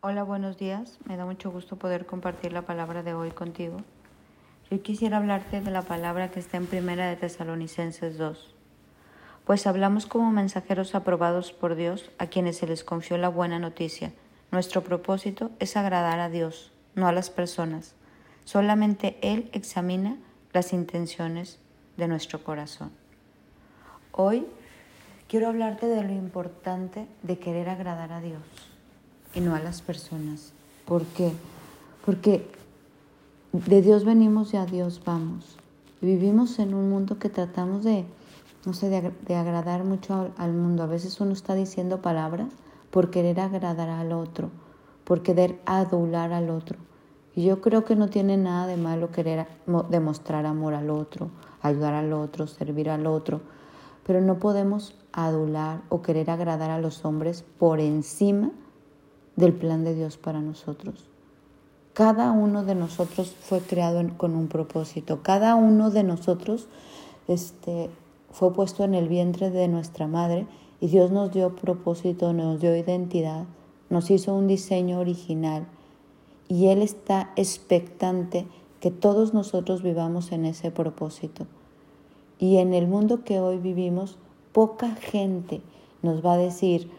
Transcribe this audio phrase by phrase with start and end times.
[0.00, 0.96] Hola, buenos días.
[1.06, 3.78] Me da mucho gusto poder compartir la palabra de hoy contigo.
[4.70, 8.54] Yo quisiera hablarte de la palabra que está en Primera de Tesalonicenses 2.
[9.44, 14.12] Pues hablamos como mensajeros aprobados por Dios a quienes se les confió la buena noticia.
[14.52, 17.96] Nuestro propósito es agradar a Dios, no a las personas.
[18.44, 20.16] Solamente Él examina
[20.52, 21.58] las intenciones
[21.96, 22.92] de nuestro corazón.
[24.12, 24.46] Hoy
[25.26, 28.67] quiero hablarte de lo importante de querer agradar a Dios
[29.34, 30.52] y no a las personas.
[30.86, 31.32] ¿Por qué?
[32.04, 32.46] Porque
[33.52, 35.56] de Dios venimos y a Dios vamos.
[36.00, 38.04] vivimos en un mundo que tratamos de,
[38.64, 40.82] no sé, de, agradar mucho al, mundo.
[40.82, 42.48] A veces uno está diciendo palabras
[42.90, 44.50] por querer agradar al otro,
[45.04, 46.78] por querer adular al otro.
[47.34, 49.46] Y yo creo que no tiene nada de malo querer
[49.88, 51.30] demostrar amor al otro,
[51.62, 53.40] ayudar al otro, servir al otro,
[54.06, 58.50] pero no podemos adular o querer agradar a los hombres por encima
[59.38, 61.08] del plan de Dios para nosotros.
[61.94, 65.22] Cada uno de nosotros fue creado con un propósito.
[65.22, 66.66] Cada uno de nosotros
[67.28, 67.88] este,
[68.32, 70.48] fue puesto en el vientre de nuestra madre
[70.80, 73.46] y Dios nos dio propósito, nos dio identidad,
[73.90, 75.68] nos hizo un diseño original
[76.48, 78.44] y Él está expectante
[78.80, 81.46] que todos nosotros vivamos en ese propósito.
[82.40, 84.18] Y en el mundo que hoy vivimos,
[84.52, 85.60] poca gente
[86.02, 86.90] nos va a decir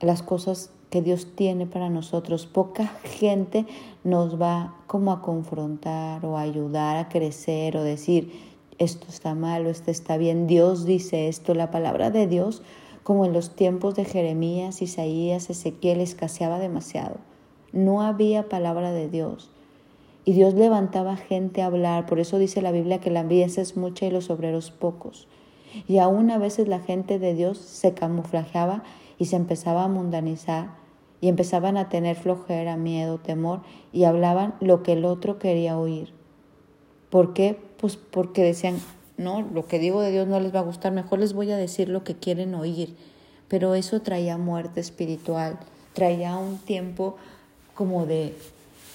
[0.00, 2.46] las cosas que Dios tiene para nosotros.
[2.46, 3.66] Poca gente
[4.04, 8.32] nos va como a confrontar o a ayudar a crecer o decir,
[8.78, 10.46] esto está mal o esto está bien.
[10.46, 12.62] Dios dice esto, la palabra de Dios,
[13.02, 17.16] como en los tiempos de Jeremías, Isaías, Ezequiel, escaseaba demasiado.
[17.72, 19.50] No había palabra de Dios.
[20.24, 23.76] Y Dios levantaba gente a hablar, por eso dice la Biblia que la envidia es
[23.76, 25.26] mucha y los obreros pocos.
[25.86, 28.82] Y aún a veces la gente de Dios se camuflajeaba
[29.18, 30.76] y se empezaba a mundanizar
[31.20, 36.12] y empezaban a tener flojera, miedo, temor y hablaban lo que el otro quería oír.
[37.10, 37.58] ¿Por qué?
[37.78, 38.78] Pues porque decían,
[39.16, 41.56] no, lo que digo de Dios no les va a gustar, mejor les voy a
[41.56, 42.96] decir lo que quieren oír.
[43.48, 45.58] Pero eso traía muerte espiritual,
[45.94, 47.16] traía un tiempo
[47.74, 48.36] como de,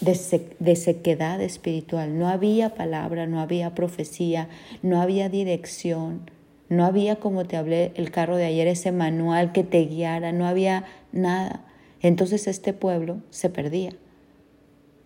[0.00, 2.18] de, de sequedad espiritual.
[2.18, 4.48] No había palabra, no había profecía,
[4.82, 6.28] no había dirección
[6.70, 10.46] no había, como te hablé el carro de ayer, ese manual que te guiara, no
[10.46, 11.64] había nada.
[12.00, 13.92] Entonces este pueblo se perdía,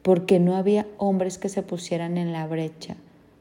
[0.02, 2.96] porque no había hombres que se pusieran en la brecha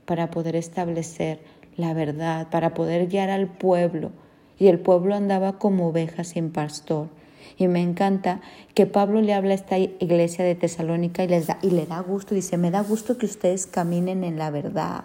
[0.05, 1.39] para poder establecer
[1.75, 4.11] la verdad, para poder guiar al pueblo.
[4.57, 7.09] Y el pueblo andaba como ovejas sin pastor.
[7.57, 8.39] Y me encanta
[8.73, 11.99] que Pablo le habla a esta iglesia de Tesalónica y, les da, y le da
[11.99, 15.03] gusto, dice, me da gusto que ustedes caminen en la verdad.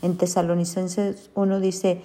[0.00, 2.00] En Tesalonicenses uno dice,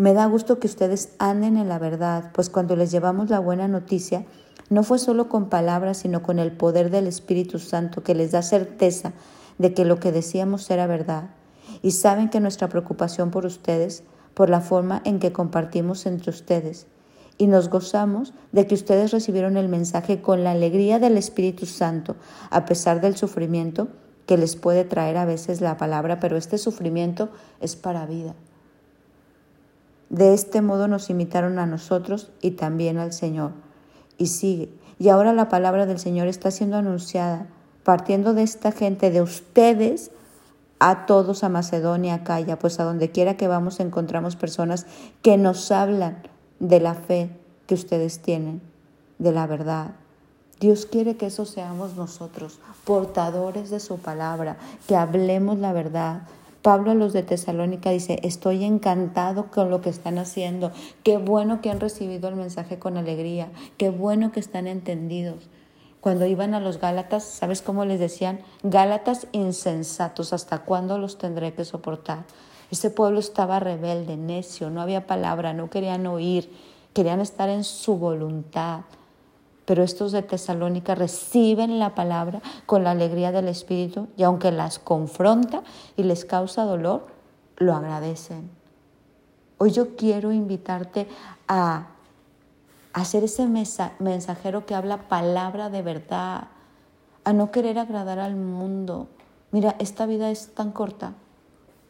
[0.00, 3.68] me da gusto que ustedes anden en la verdad, pues cuando les llevamos la buena
[3.68, 4.24] noticia,
[4.70, 8.40] no fue solo con palabras, sino con el poder del Espíritu Santo que les da
[8.40, 9.12] certeza
[9.58, 11.24] de que lo que decíamos era verdad.
[11.82, 14.02] Y saben que nuestra preocupación por ustedes,
[14.32, 16.86] por la forma en que compartimos entre ustedes,
[17.36, 22.16] y nos gozamos de que ustedes recibieron el mensaje con la alegría del Espíritu Santo,
[22.48, 23.88] a pesar del sufrimiento
[24.24, 27.28] que les puede traer a veces la palabra, pero este sufrimiento
[27.60, 28.34] es para vida.
[30.10, 33.52] De este modo nos imitaron a nosotros y también al Señor.
[34.18, 34.68] Y sigue.
[34.98, 37.46] Y ahora la palabra del Señor está siendo anunciada,
[37.84, 40.10] partiendo de esta gente, de ustedes,
[40.80, 44.86] a todos a Macedonia, a Calla, pues a donde quiera que vamos encontramos personas
[45.22, 46.22] que nos hablan
[46.58, 47.30] de la fe
[47.66, 48.60] que ustedes tienen,
[49.18, 49.92] de la verdad.
[50.58, 56.22] Dios quiere que eso seamos nosotros, portadores de su palabra, que hablemos la verdad,
[56.62, 60.72] Pablo a los de Tesalónica dice, estoy encantado con lo que están haciendo,
[61.02, 65.48] qué bueno que han recibido el mensaje con alegría, qué bueno que están entendidos.
[66.02, 68.40] Cuando iban a los Gálatas, ¿sabes cómo les decían?
[68.62, 72.24] Gálatas insensatos, ¿hasta cuándo los tendré que soportar?
[72.70, 76.52] Ese pueblo estaba rebelde, necio, no había palabra, no querían oír,
[76.92, 78.82] querían estar en su voluntad
[79.70, 84.80] pero estos de Tesalónica reciben la palabra con la alegría del Espíritu y aunque las
[84.80, 85.62] confronta
[85.96, 87.06] y les causa dolor,
[87.56, 88.50] lo agradecen.
[89.58, 91.06] Hoy yo quiero invitarte
[91.46, 91.86] a,
[92.92, 96.48] hacer ese mensajero que habla palabra de verdad,
[97.22, 99.06] a no querer agradar al mundo.
[99.52, 101.12] Mira, esta vida es tan corta.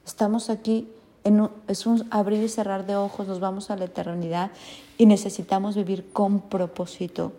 [0.05, 0.93] Estamos aquí,
[1.25, 4.51] en es un abrir y cerrar de ojos, nos vamos a la eternidad
[4.99, 7.33] y necesitamos vivir con propósito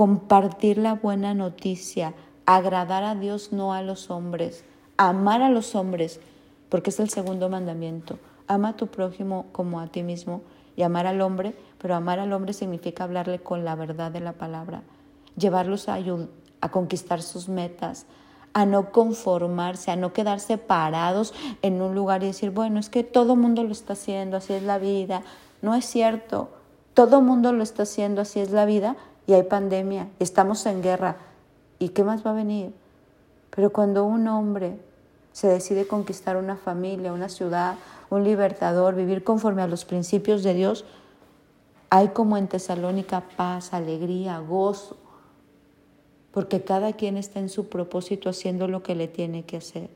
[0.00, 2.14] compartir la buena noticia,
[2.46, 4.64] agradar a Dios, no a los hombres,
[4.96, 6.20] amar a los hombres,
[6.70, 8.18] porque es el segundo mandamiento.
[8.46, 10.40] Ama a tu prójimo como a ti mismo
[10.74, 14.32] y amar al hombre, pero amar al hombre significa hablarle con la verdad de la
[14.32, 14.84] palabra.
[15.36, 15.98] llevarlos a,
[16.62, 18.06] a conquistar sus metas,
[18.54, 23.04] a no conformarse, a no quedarse parados en un lugar y decir, bueno, es que
[23.04, 25.24] todo mundo lo está haciendo, así es la vida.
[25.60, 26.48] No es cierto,
[26.94, 28.96] todo mundo lo está haciendo, así es la vida
[29.26, 31.16] y hay pandemia, estamos en guerra.
[31.78, 32.72] ¿Y qué más va a venir?
[33.50, 34.76] Pero cuando un hombre
[35.32, 37.76] se decide conquistar una familia, una ciudad,
[38.10, 40.84] un libertador, vivir conforme a los principios de Dios,
[41.90, 44.96] hay como en Tesalónica paz, alegría, gozo,
[46.32, 49.90] porque cada quien está en su propósito haciendo lo que le tiene que hacer.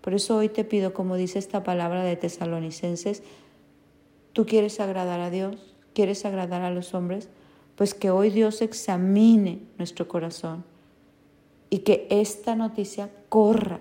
[0.00, 3.22] Por eso hoy te pido, como dice esta palabra de tesalonicenses,
[4.32, 7.28] tú quieres agradar a Dios, quieres agradar a los hombres,
[7.80, 10.64] pues que hoy Dios examine nuestro corazón
[11.70, 13.80] y que esta noticia corra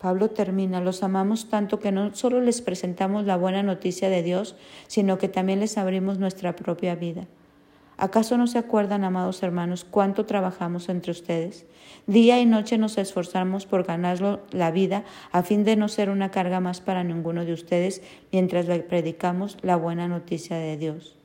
[0.00, 4.56] Pablo termina, los amamos tanto que no solo les presentamos la buena noticia de Dios,
[4.88, 7.28] sino que también les abrimos nuestra propia vida.
[7.98, 11.66] ¿Acaso no se acuerdan, amados hermanos, cuánto trabajamos entre ustedes?
[12.08, 16.32] Día y noche nos esforzamos por ganar la vida a fin de no ser una
[16.32, 18.02] carga más para ninguno de ustedes
[18.32, 21.16] mientras predicamos la buena noticia de Dios.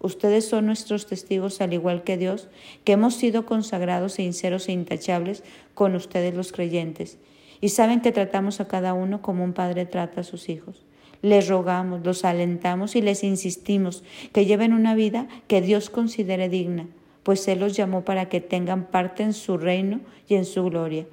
[0.00, 2.48] Ustedes son nuestros testigos al igual que Dios,
[2.84, 5.42] que hemos sido consagrados, sinceros e intachables
[5.74, 7.18] con ustedes los creyentes
[7.60, 10.84] y saben que tratamos a cada uno como un padre trata a sus hijos.
[11.22, 16.86] Les rogamos, los alentamos y les insistimos que lleven una vida que Dios considere digna,
[17.24, 21.06] pues Él los llamó para que tengan parte en su reino y en su gloria.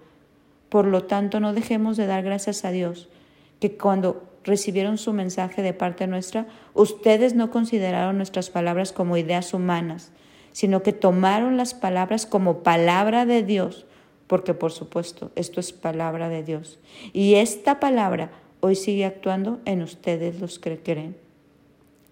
[0.70, 3.10] Por lo tanto, no dejemos de dar gracias a Dios,
[3.60, 9.54] que cuando recibieron su mensaje de parte nuestra, ustedes no consideraron nuestras palabras como ideas
[9.54, 10.12] humanas,
[10.54, 13.86] sino que tomaron las palabras como palabra de Dios
[14.28, 16.80] porque por supuesto esto es palabra de Dios.
[17.14, 21.16] Y esta palabra hoy sigue actuando en ustedes los que creen.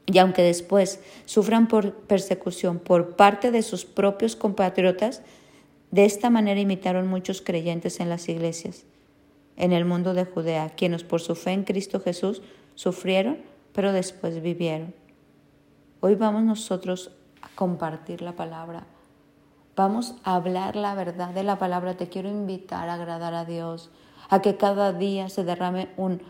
[0.06, 5.21] Y aunque después sufran por persecución por parte de sus propios compatriotas,
[5.91, 8.83] de esta manera imitaron muchos creyentes en las iglesias,
[9.57, 12.41] en el mundo de Judea, quienes por su fe en Cristo Jesús
[12.75, 13.38] sufrieron,
[13.73, 14.94] pero después vivieron.
[16.00, 17.11] Hoy vamos nosotros
[17.41, 18.85] a compartir la palabra,
[19.75, 21.97] Vamos a hablar la verdad de la palabra.
[21.97, 23.89] Te quiero invitar a agradar a Dios,
[24.29, 26.21] a que cada día se derrame un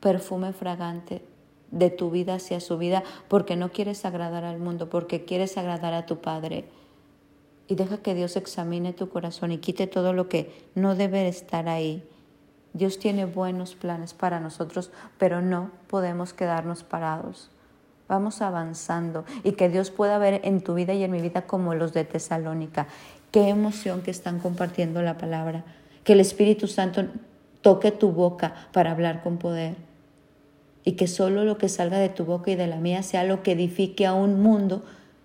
[0.00, 1.24] perfume fragante
[1.70, 5.94] de tu vida hacia su vida, porque no quieres agradar al mundo, porque quieres agradar
[5.94, 6.64] a tu Padre.
[7.68, 11.68] Y deja que Dios examine tu corazón y quite todo lo que no debe estar
[11.68, 12.02] ahí.
[12.76, 17.50] Dios tiene buenos planes para nosotros, pero no podemos quedarnos parados.
[18.06, 21.74] Vamos avanzando y que Dios pueda ver en tu vida y en mi vida como
[21.74, 22.86] los de Tesalónica.
[23.32, 25.64] Qué emoción que están compartiendo la palabra.
[26.04, 27.04] Que el Espíritu Santo
[27.62, 29.74] toque tu boca para hablar con poder.
[30.84, 33.42] Y que solo lo que salga de tu boca y de la mía sea lo
[33.42, 34.84] que edifique a un mundo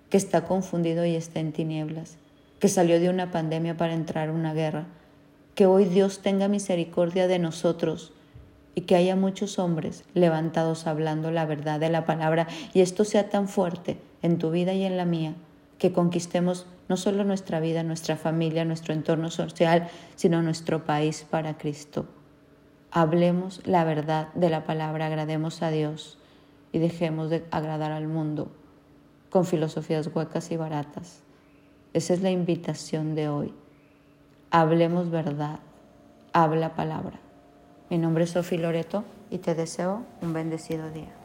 [0.10, 2.16] que está confundido y está en tinieblas.
[2.60, 4.86] Que salió de una pandemia para entrar a una guerra.
[5.62, 8.14] Que hoy Dios tenga misericordia de nosotros
[8.74, 13.30] y que haya muchos hombres levantados hablando la verdad de la palabra y esto sea
[13.30, 15.36] tan fuerte en tu vida y en la mía
[15.78, 21.60] que conquistemos no solo nuestra vida, nuestra familia, nuestro entorno social, sino nuestro país para
[21.60, 22.08] Cristo.
[22.90, 26.18] Hablemos la verdad de la palabra, agrademos a Dios
[26.72, 28.52] y dejemos de agradar al mundo
[29.30, 31.22] con filosofías huecas y baratas.
[31.94, 33.54] Esa es la invitación de hoy.
[34.54, 35.60] Hablemos verdad,
[36.34, 37.22] habla palabra.
[37.90, 41.21] Mi nombre es Sofía Loreto y te deseo un bendecido día.